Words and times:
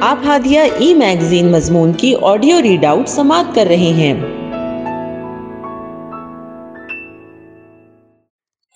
آپ 0.00 0.18
ہادیہ 0.26 0.60
ای 0.60 0.94
میگزین 0.94 1.52
مضمون 1.52 1.92
کی 1.92 2.14
آڈیو 2.22 2.62
ریڈ 2.62 2.84
آؤٹ 2.84 3.08
سماعت 3.08 3.54
کر 3.54 3.64
رہے 3.66 3.76
ہیں۔ 3.76 4.20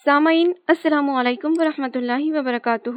سامعین، 0.04 0.52
السلام 0.68 1.10
علیکم 1.10 1.52
ورحمۃ 1.58 1.88
اللہ 1.94 2.38
وبرکاتہ۔ 2.38 2.90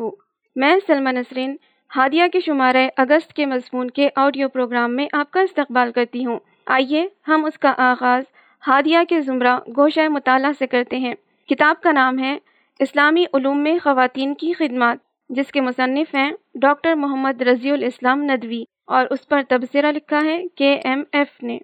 میں 0.56 0.76
سلمہ 0.88 1.10
نسرین، 1.10 1.56
ہادیہ 1.96 2.24
کے 2.34 2.40
شمارہ 2.40 2.88
اگست 2.98 3.34
کے 3.34 3.46
مضمون 3.46 3.90
کے 3.90 4.10
آڈیو 4.16 4.50
پروگرام 4.50 4.96
میں 4.96 5.08
آپ 5.14 5.32
کا 5.32 5.40
استقبال 5.40 5.92
کرتی 5.92 6.26
ہوں۔ 6.26 6.40
آئیے، 6.66 7.08
ہم 7.28 7.46
اس 7.46 7.60
کا 7.60 7.74
آغاز 7.78 8.24
ہادیہ 8.68 9.00
کے 9.10 9.22
زمرہ 9.22 9.58
گوشہ 9.78 10.08
مطالعہ 10.08 10.52
سے 10.60 10.68
کرتے 10.68 10.98
ہیں۔ 10.98 11.14
کتاب 11.50 11.76
کا 11.84 11.92
نام 11.92 12.20
ہے 12.20 12.38
اسلامی 12.80 13.24
علوم 13.34 13.64
میں 13.64 13.78
خواتین 13.84 14.34
کی 14.34 14.54
خدمات۔ 14.54 15.13
جس 15.36 15.52
کے 15.52 15.62
مصنف 15.62 16.16
ہیں 16.16 16.32
ڈاکٹر 16.56 16.96
محمد 16.96 17.42
رضی 17.42 17.72
الاسلام 17.72 18.24
ندوی 18.24 18.64
اور 18.88 19.06
اس 19.10 19.28
پر 19.28 19.42
تبصرہ 19.50 19.92
لکھا 19.92 20.20
ہے 20.26 20.44
کے 20.56 20.74
ایم 20.74 21.04
ایف 21.12 21.44
نے۔ 21.44 21.58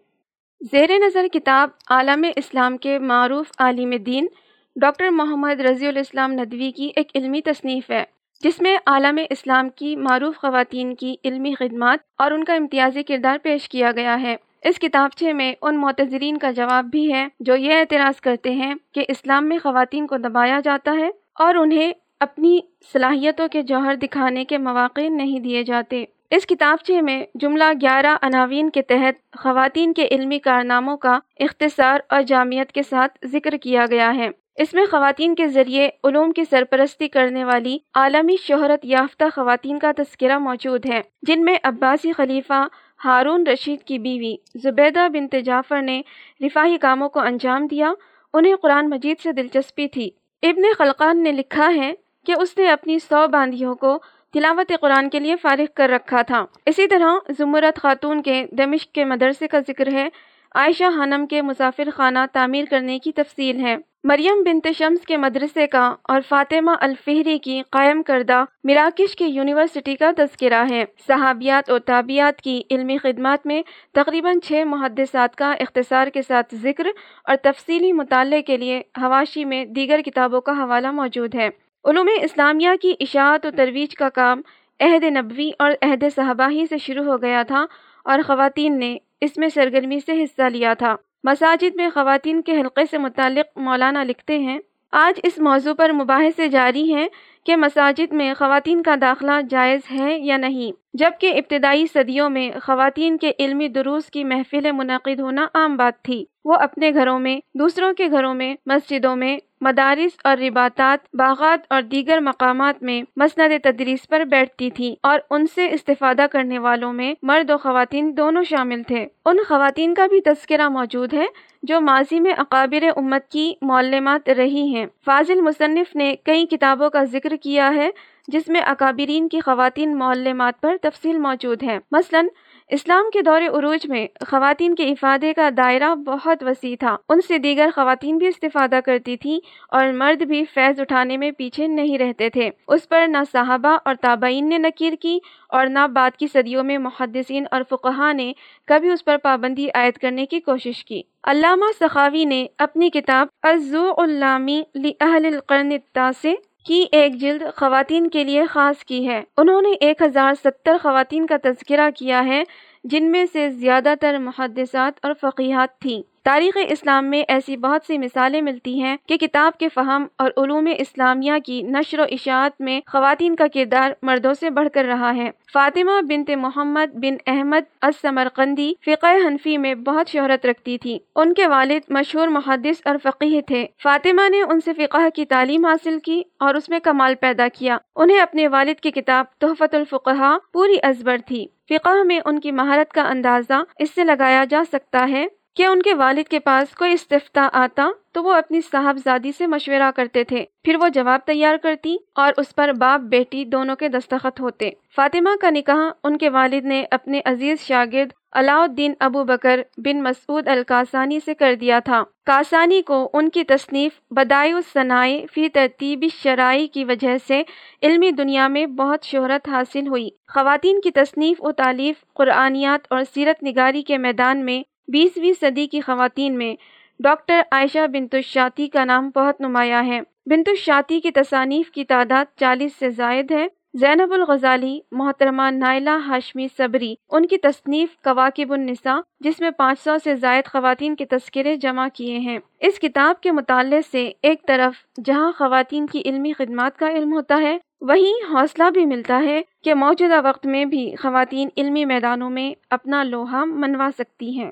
زیر 0.71 0.89
نظر 1.05 1.27
کتاب 1.33 1.69
عالم 1.89 2.25
اسلام 2.35 2.77
کے 2.77 2.99
معروف 2.99 3.45
عالم 3.57 3.89
دین 4.05 4.27
ڈاکٹر 4.75 5.09
محمد 5.09 5.61
رضی 5.61 5.87
الاسلام 5.87 6.31
ندوی 6.31 6.71
کی 6.71 6.89
ایک 6.95 7.11
علمی 7.15 7.41
تصنیف 7.41 7.89
ہے، 7.89 8.03
جس 8.43 8.61
میں 8.61 8.77
عالم 8.85 9.19
اسلام 9.29 9.69
کی 9.69 9.95
معروف 9.95 10.37
خواتین 10.37 10.95
کی 10.95 11.15
علمی 11.23 11.53
خدمات 11.59 11.99
اور 12.17 12.31
ان 12.31 12.43
کا 12.43 12.53
امتیازی 12.53 13.03
کردار 13.03 13.37
پیش 13.43 13.69
کیا 13.69 13.91
گیا 13.91 14.21
ہے۔ 14.21 14.35
اس 14.61 14.79
کتابچے 14.79 15.33
میں 15.33 15.53
ان 15.61 15.77
معتظرین 15.77 16.37
کا 16.37 16.51
جواب 16.51 16.85
بھی 16.85 17.13
ہے 17.13 17.27
جو 17.39 17.55
یہ 17.55 17.73
اعتراض 17.73 18.21
کرتے 18.21 18.51
ہیں 18.51 18.73
کہ 18.93 19.05
اسلام 19.07 19.49
میں 19.49 19.57
خواتین 19.63 20.07
کو 20.07 20.17
دبایا 20.17 20.59
جاتا 20.63 20.91
ہے 20.91 21.09
اور 21.35 21.55
انہیں 21.55 21.91
اپنی 22.19 22.59
صلاحیتوں 22.93 23.47
کے 23.47 23.61
جوہر 23.61 23.95
دکھانے 23.95 24.45
کے 24.45 24.57
مواقع 24.57 25.01
نہیں 25.09 25.39
دیے 25.39 25.63
جاتے۔ 25.63 26.05
اس 26.31 26.45
کتابچے 26.45 27.01
میں 27.01 27.25
جملہ 27.35 27.63
گیارہ 27.81 28.17
عناوین 28.21 28.69
کے 28.69 28.81
تحت 28.81 29.37
خواتین 29.37 29.93
کے 29.93 30.07
علمی 30.11 30.39
کارناموں 30.39 30.97
کا 30.97 31.19
اختصار 31.39 31.99
اور 32.09 32.21
جامعت 32.21 32.71
کے 32.71 32.83
ساتھ 32.83 33.17
ذکر 33.25 33.57
کیا 33.57 33.85
گیا 33.91 34.15
ہے۔ 34.15 34.29
اس 34.55 34.73
میں 34.73 34.85
خواتین 34.91 35.35
کے 35.35 35.47
ذریعے 35.47 35.89
علوم 36.03 36.31
کی 36.31 36.43
سرپرستی 36.49 37.07
کرنے 37.07 37.43
والی 37.43 37.77
عالمی 37.93 38.35
شہرت 38.37 38.85
یافتہ 38.85 39.23
خواتین 39.35 39.79
کا 39.79 39.91
تذکرہ 39.97 40.37
موجود 40.37 40.85
ہے، 40.85 41.01
جن 41.21 41.45
میں 41.45 41.57
عباسی 41.63 42.11
خلیفہ 42.11 42.67
ہارون 43.05 43.47
رشید 43.47 43.81
کی 43.81 43.99
بیوی 43.99 44.35
زبیدہ 44.63 45.07
بنت 45.13 45.35
جعفر 45.45 45.81
نے 45.81 46.01
رفاہی 46.41 46.77
کاموں 46.77 47.09
کو 47.09 47.19
انجام 47.19 47.67
دیا۔ 47.67 47.93
انہیں 48.33 48.55
قرآن 48.55 48.89
مجید 48.89 49.19
سے 49.23 49.31
دلچسپی 49.31 49.87
تھی۔ 49.87 50.09
ابن 50.43 50.61
خلقان 50.77 51.23
نے 51.23 51.31
لکھا 51.31 51.71
ہے 51.75 51.93
کہ 52.29 52.35
اس 52.41 52.57
نے 52.57 52.69
اپنی 52.69 52.99
سو 52.99 53.27
باندیوں 53.27 53.75
کو 53.75 53.99
تلاوت 54.33 54.71
قرآن 54.81 55.09
کے 55.09 55.19
لیے 55.19 55.35
فارغ 55.35 55.63
کر 55.75 55.89
رکھا 55.89 56.21
تھا۔ 56.21 56.45
اسی 56.65 56.87
طرح 56.87 57.31
زمرت 57.37 57.79
خاتون 57.79 58.21
کے 58.21 58.45
دمشق 58.51 58.91
کے 58.91 59.05
مدرسے 59.05 59.47
کا 59.47 59.59
ذکر 59.59 59.93
ہے۔ 59.93 60.09
عائشہ 60.55 60.83
حنم 60.83 61.25
کے 61.27 61.41
مسافر 61.41 61.89
خانہ 61.95 62.19
تعمیر 62.33 62.65
کرنے 62.69 62.99
کی 62.99 63.11
تفصیل 63.11 63.59
ہے۔ 63.59 63.77
مریم 64.03 64.43
بنت 64.43 64.67
شمس 64.77 65.05
کے 65.05 65.17
مدرسے 65.17 65.67
کا 65.67 65.95
اور 66.03 66.21
فاطمہ 66.29 66.71
الفہری 66.79 67.39
کی 67.39 67.61
قائم 67.69 68.03
کردہ 68.03 68.43
مراکش 68.63 69.15
کی 69.15 69.25
یونیورسٹی 69.25 69.95
کا 69.95 70.11
تذکرہ 70.17 70.63
ہے۔ 70.71 70.85
صحابیات 71.07 71.69
اور 71.69 71.79
تابعات 71.79 72.41
کی 72.41 72.61
علمی 72.71 72.97
خدمات 72.97 73.45
میں 73.45 73.61
تقریباً 73.91 74.39
چھ 74.39 74.63
محدثات 74.65 75.35
کا 75.35 75.51
اختصار 75.51 76.07
کے 76.07 76.21
ساتھ 76.21 76.55
ذکر 76.55 76.87
اور 77.23 77.35
تفصیلی 77.35 77.91
مطالعے 77.91 78.41
کے 78.41 78.57
لیے 78.57 78.81
حواشی 78.97 79.45
میں 79.45 79.65
دیگر 79.65 80.01
کتابوں 80.01 80.41
کا 80.41 80.51
حوالہ 80.51 80.91
موجود 80.91 81.35
ہے۔ 81.35 81.68
علوم 81.85 82.09
اسلامیہ 82.21 82.69
کی 82.81 82.93
اشاعت 82.99 83.45
و 83.45 83.49
ترویج 83.57 83.95
کا 83.95 84.09
کام 84.09 84.41
عہد 84.79 85.03
نبوی 85.03 85.51
اور 85.59 85.71
عہد 85.81 86.03
صحابہ 86.15 86.49
ہی 86.51 86.65
سے 86.69 86.77
شروع 86.77 87.03
ہو 87.03 87.21
گیا 87.21 87.43
تھا 87.43 87.65
اور 88.03 88.19
خواتین 88.27 88.79
نے 88.79 88.97
اس 89.21 89.37
میں 89.37 89.47
سرگرمی 89.49 89.99
سے 90.05 90.23
حصہ 90.23 90.41
لیا 90.41 90.73
تھا۔ 90.73 90.95
مساجد 91.23 91.75
میں 91.75 91.89
خواتین 91.93 92.41
کے 92.41 92.61
حلقے 92.61 92.83
سے 92.91 92.97
متعلق 92.97 93.57
مولانا 93.57 94.03
لکھتے 94.03 94.39
ہیں، 94.39 94.59
آج 94.91 95.19
اس 95.23 95.37
موضوع 95.37 95.73
پر 95.73 95.91
مباحثے 95.91 96.47
جاری 96.47 96.93
ہیں 96.93 97.07
کہ 97.45 97.55
مساجد 97.55 98.13
میں 98.13 98.33
خواتین 98.33 98.83
کا 98.83 98.95
داخلہ 99.01 99.41
جائز 99.49 99.81
ہے 99.91 100.19
یا 100.19 100.37
نہیں۔ 100.37 100.71
جبکہ 100.93 101.33
ابتدائی 101.35 101.85
صدیوں 101.93 102.29
میں 102.29 102.51
خواتین 102.63 103.17
کے 103.17 103.31
علمی 103.39 103.67
دروس 103.67 104.05
کی 104.05 104.23
محفل 104.23 104.71
منعقد 104.71 105.19
ہونا 105.19 105.47
عام 105.53 105.77
بات 105.77 106.03
تھی۔ 106.03 106.25
وہ 106.45 106.53
اپنے 106.53 106.91
گھروں 106.93 107.19
میں، 107.19 107.39
دوسروں 107.53 107.93
کے 107.93 108.07
گھروں 108.11 108.33
میں، 108.33 108.55
مسجدوں 108.65 109.15
میں، 109.15 109.37
مدارس 109.61 110.17
اور 110.23 110.37
رباتات 110.37 111.15
باغات 111.15 111.59
اور 111.69 111.81
دیگر 111.81 112.19
مقامات 112.19 112.83
میں 112.83 113.03
مسند 113.15 113.51
تدریس 113.63 114.07
پر 114.07 114.23
بیٹھتی 114.25 114.69
تھی 114.69 114.95
اور 115.03 115.19
ان 115.29 115.45
سے 115.55 115.69
استفادہ 115.71 116.25
کرنے 116.31 116.59
والوں 116.59 116.93
میں 116.93 117.13
مرد 117.21 117.49
و 117.49 117.57
خواتین 117.57 118.17
دونوں 118.17 118.43
شامل 118.43 118.83
تھے۔ 118.83 119.07
ان 119.25 119.37
خواتین 119.47 119.93
کا 119.93 120.07
بھی 120.07 120.21
تذکرہ 120.21 120.69
موجود 120.69 121.13
ہے 121.13 121.25
جو 121.63 121.81
ماضی 121.81 122.19
میں 122.19 122.33
اقابر 122.37 122.83
امت 122.95 123.27
کی 123.27 123.53
معلمات 123.61 124.29
رہی 124.29 124.75
ہیں۔ 124.75 124.85
فاضل 125.05 125.41
مصنف 125.41 125.95
نے 125.95 126.15
کئی 126.23 126.45
کتابوں 126.45 126.89
کا 126.89 127.03
ذکر 127.03 127.35
کیا 127.35 127.73
ہے۔ 127.75 127.89
جس 128.31 128.47
میں 128.47 128.61
اکابرین 128.61 129.27
کی 129.29 129.39
خواتین 129.39 129.97
معلمات 129.97 130.61
پر 130.61 130.75
تفصیل 130.81 131.17
موجود 131.17 131.63
ہے 131.63 131.77
مثلاً، 131.91 132.27
اسلام 132.67 133.09
کے 133.13 133.21
دور 133.21 133.41
عروج 133.41 133.87
میں 133.87 134.07
خواتین 134.27 134.75
کے 134.75 134.83
افادے 134.83 135.33
کا 135.33 135.49
دائرہ 135.57 135.95
بہت 135.95 136.43
وسیع 136.43 136.75
تھا۔ 136.79 136.97
ان 137.09 137.21
سے 137.21 137.37
دیگر 137.37 137.69
خواتین 137.75 138.17
بھی 138.17 138.27
استفادہ 138.27 138.79
کرتی 138.85 139.17
تھیں 139.17 139.39
اور 139.69 139.87
مرد 139.87 140.21
بھی 140.21 140.43
فیض 140.53 140.79
اٹھانے 140.79 141.17
میں 141.17 141.31
پیچھے 141.31 141.67
نہیں 141.67 141.97
رہتے 141.97 142.29
تھے۔ 142.29 142.49
اس 142.67 142.89
پر 142.89 143.05
نہ 143.07 143.17
صحابہ 143.31 143.77
اور 143.85 143.95
تابعین 144.01 144.49
نے 144.49 144.57
نکیر 144.57 144.93
کی 145.01 145.19
اور 145.49 145.67
نہ 145.67 145.87
بعد 145.87 146.11
کی 146.17 146.27
صدیوں 146.33 146.63
میں 146.63 146.77
محدثین 146.77 147.45
اور 147.51 147.61
فقہا 147.69 148.11
نے 148.13 148.33
کبھی 148.65 148.89
اس 148.89 149.05
پر 149.05 149.17
پابندی 149.17 149.67
عائد 149.75 149.97
کرنے 149.97 150.25
کی 150.25 150.39
کوشش 150.39 150.85
کی۔ 150.85 151.01
علامہ 151.23 151.65
سخاوی 151.79 152.25
نے 152.25 152.45
اپنی 152.57 152.89
کتاب 152.89 153.27
الزو 153.43 153.91
اللامی 153.97 154.61
لأہل 154.75 155.25
القرن 155.25 155.71
التاسع 155.71 156.29
کی 156.65 156.85
ایک 156.91 157.15
جلد 157.15 157.41
خواتین 157.55 158.09
کے 158.09 158.23
لیے 158.23 158.45
خاص 158.45 158.83
کی 158.83 159.07
ہے۔ 159.07 159.23
انہوں 159.37 159.61
نے 159.61 159.71
ایک 159.71 160.01
ہزار 160.01 160.33
ستر 160.43 160.77
خواتین 160.81 161.25
کا 161.25 161.35
تذکرہ 161.43 161.89
کیا 161.95 162.25
ہے، 162.25 162.43
جن 162.83 163.11
میں 163.11 163.25
سے 163.33 163.49
زیادہ 163.49 163.93
تر 164.01 164.17
محدثات 164.17 164.99
اور 165.03 165.11
فقیحات 165.21 165.79
تھیں۔ 165.79 166.01
تاریخ 166.23 166.57
اسلام 166.69 167.05
میں 167.05 167.23
ایسی 167.27 167.57
بہت 167.57 167.81
سی 167.87 167.97
مثالیں 167.97 168.41
ملتی 168.41 168.81
ہیں 168.81 168.97
کہ 169.07 169.17
کتاب 169.17 169.57
کے 169.57 169.69
فہم 169.69 170.05
اور 170.17 170.31
علوم 170.37 170.67
اسلامیہ 170.77 171.33
کی 171.45 171.61
نشر 171.61 171.99
و 171.99 172.03
اشاعت 172.03 172.61
میں 172.61 172.81
خواتین 172.87 173.35
کا 173.35 173.47
کردار 173.53 173.91
مردوں 174.01 174.33
سے 174.33 174.49
بڑھ 174.49 174.69
کر 174.73 174.85
رہا 174.85 175.15
ہے۔ 175.15 175.31
فاطمہ 175.53 176.01
بنت 176.01 176.29
محمد 176.29 176.93
بن 176.93 177.15
احمد 177.27 177.65
السمرقندی 177.81 178.73
فقہ 178.85 179.07
حنفی 179.27 179.57
میں 179.57 179.75
بہت 179.75 180.09
شہرت 180.09 180.45
رکھتی 180.45 180.77
تھی۔ 180.77 180.99
ان 181.15 181.33
کے 181.33 181.47
والد 181.47 181.91
مشہور 181.91 182.27
محدث 182.27 182.81
اور 182.85 182.95
فقیح 183.03 183.41
تھے۔ 183.47 183.65
فاطمہ 183.83 184.29
نے 184.29 184.41
ان 184.41 184.59
سے 184.59 184.73
فقہ 184.73 185.09
کی 185.15 185.25
تعلیم 185.25 185.65
حاصل 185.65 185.99
کی 185.99 186.21
اور 186.39 186.55
اس 186.55 186.69
میں 186.69 186.79
کمال 186.79 187.15
پیدا 187.15 187.47
کیا۔ 187.47 187.77
انہیں 187.95 188.19
اپنے 188.19 188.47
والد 188.47 188.79
کی 188.79 188.91
کتاب 188.91 189.25
تحفت 189.39 189.75
الفقہ 189.75 190.37
پوری 190.53 190.75
ازبر 190.83 191.17
تھی۔ 191.25 191.47
فقہ 191.69 192.03
میں 192.03 192.19
ان 192.25 192.39
کی 192.39 192.51
مہارت 192.51 192.93
کا 192.93 193.01
اندازہ 193.09 193.63
اس 193.79 193.89
سے 193.95 194.03
لگایا 194.03 194.43
جا 194.49 194.63
سکتا 194.71 195.07
ہے 195.09 195.27
کہ 195.59 195.65
ان 195.65 195.81
کے 195.81 195.93
والد 195.93 196.27
کے 196.29 196.39
پاس 196.39 196.75
کوئی 196.75 196.93
استفتا 196.93 197.49
آتا؟ 197.53 197.89
تو 198.11 198.23
وہ 198.23 198.33
اپنی 198.33 198.61
صاحبزادی 198.61 199.31
سے 199.37 199.47
مشورہ 199.47 199.91
کرتے 199.95 200.23
تھے۔ 200.23 200.45
پھر 200.63 200.75
وہ 200.75 200.87
جواب 200.87 201.19
تیار 201.25 201.55
کرتی 201.57 201.95
اور 202.15 202.33
اس 202.37 202.55
پر 202.55 202.71
باپ 202.79 202.99
بیٹی 202.99 203.45
دونوں 203.45 203.75
کے 203.75 203.87
دستخط 203.87 204.41
ہوتے۔ 204.41 204.69
فاطمہ 204.95 205.29
کا 205.41 205.49
نکاح 205.49 205.91
ان 206.03 206.17
کے 206.17 206.29
والد 206.29 206.65
نے 206.65 206.85
اپنے 206.91 207.21
عزیز 207.25 207.59
شاگرد 207.61 208.09
علاؤ 208.33 208.61
الدین 208.61 208.93
ابو 208.99 209.23
بکر 209.23 209.61
بن 209.77 210.03
مسعود 210.03 210.47
القاسانی 210.47 211.19
سے 211.25 211.33
کر 211.33 211.55
دیا 211.55 211.79
تھا۔ 211.79 212.03
کاسانی 212.25 212.81
کو 212.81 213.09
ان 213.13 213.29
کی 213.29 213.43
تصنیف 213.43 213.91
بدائی 214.11 214.51
الصنائی 214.51 215.25
فی 215.33 215.49
ترتیب 215.49 216.05
شرائی 216.23 216.67
کی 216.67 216.85
وجہ 216.85 217.15
سے 217.27 217.43
علمی 217.81 218.11
دنیا 218.11 218.47
میں 218.47 218.65
بہت 218.65 219.03
شہرت 219.03 219.49
حاصل 219.49 219.87
ہوئی۔ 219.87 220.09
خواتین 220.27 220.81
کی 220.81 220.91
تصنیف 220.91 221.37
و 221.39 221.51
تعلیف 221.51 221.95
قرآنیات 222.13 222.87
اور 222.89 223.01
سیرت 223.13 223.43
نگاری 223.43 223.81
کے 223.81 223.97
میدان 223.97 224.45
میں 224.45 224.78
بیسویں 224.91 225.33
صدی 225.41 225.67
کی 225.67 225.81
خواتین 225.81 226.37
میں 226.37 226.55
ڈاکٹر 226.99 227.41
عائشہ 227.51 227.87
بنت 227.87 228.15
الشاتی 228.15 228.67
کا 228.67 228.85
نام 228.85 229.09
بہت 229.15 229.41
نمایاں 229.41 229.83
ہے۔ 229.83 229.99
بنت 230.25 230.49
الشاتی 230.49 230.99
کی 230.99 231.11
تصانیف 231.11 231.71
کی 231.71 231.85
تعداد 231.85 232.25
چالیس 232.39 232.75
سے 232.79 232.89
زائد 232.89 233.31
ہے۔ 233.31 233.47
زینب 233.73 234.13
الغزالی، 234.13 234.79
محترمہ 234.91 235.41
نائلہ 235.51 235.89
ہاشمی 235.89 236.47
صبری، 236.57 236.95
ان 237.09 237.25
کی 237.25 237.37
تصنیف 237.37 237.89
کواکب 238.03 238.53
النساء، 238.53 238.99
جس 239.19 239.39
میں 239.39 239.51
پانچ 239.51 239.79
سو 239.79 239.91
سے 240.03 240.15
زائد 240.15 240.45
خواتین 240.45 240.95
کے 240.95 241.05
تذکرے 241.05 241.55
جمع 241.55 241.87
کیے 241.93 242.17
ہیں۔ 242.17 242.39
اس 242.59 242.79
کتاب 242.79 243.21
کے 243.21 243.31
مطالعے 243.31 243.79
سے 243.91 244.11
ایک 244.21 244.47
طرف 244.47 245.01
جہاں 245.05 245.31
خواتین 245.37 245.87
کی 245.87 246.01
علمی 246.05 246.33
خدمات 246.33 246.77
کا 246.77 246.91
علم 246.91 247.13
ہوتا 247.13 247.37
ہے، 247.41 247.57
وہیں 247.81 248.33
حوصلہ 248.33 248.69
بھی 248.69 248.85
ملتا 248.85 249.21
ہے 249.25 249.41
کہ 249.63 249.73
موجودہ 249.73 250.21
وقت 250.23 250.45
میں 250.45 250.65
بھی 250.65 250.95
خواتین 250.95 251.49
علمی 251.57 251.85
میدانوں 251.85 252.29
میں 252.29 252.53
اپنا 252.69 253.03
لوہا 253.03 253.45
منوا 253.45 253.89
سکتی 253.97 254.39
ہیں۔ 254.39 254.51